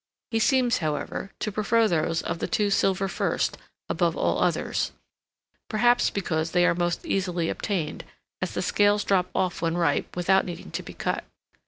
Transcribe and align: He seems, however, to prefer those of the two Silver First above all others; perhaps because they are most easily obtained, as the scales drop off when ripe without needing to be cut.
He 0.31 0.39
seems, 0.39 0.79
however, 0.79 1.29
to 1.41 1.51
prefer 1.51 1.87
those 1.87 2.23
of 2.23 2.39
the 2.39 2.47
two 2.47 2.71
Silver 2.71 3.07
First 3.07 3.59
above 3.87 4.17
all 4.17 4.39
others; 4.39 4.93
perhaps 5.69 6.09
because 6.09 6.53
they 6.53 6.65
are 6.65 6.73
most 6.73 7.05
easily 7.05 7.49
obtained, 7.49 8.03
as 8.41 8.55
the 8.55 8.63
scales 8.63 9.03
drop 9.03 9.29
off 9.35 9.61
when 9.61 9.77
ripe 9.77 10.15
without 10.15 10.43
needing 10.43 10.71
to 10.71 10.81
be 10.81 10.93
cut. 10.95 11.23